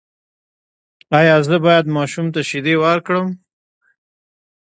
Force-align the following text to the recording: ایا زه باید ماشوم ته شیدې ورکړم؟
ایا 1.19 1.37
زه 1.47 1.57
باید 1.65 1.85
ماشوم 1.97 2.27
ته 2.33 2.41
شیدې 2.49 2.75
ورکړم؟ 2.83 3.27